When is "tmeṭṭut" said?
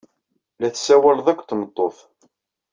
1.47-1.97